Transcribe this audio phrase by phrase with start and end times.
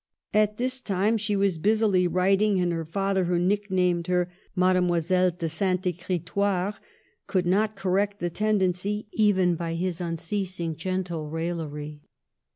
[0.33, 5.47] All this time she was busily writing, and her father, who nicknamed her Mademoiselle de
[5.47, 5.61] Ste.
[5.95, 6.79] Ecritoire,
[7.27, 12.01] could not correct the tendency, even by his unceasing raillery.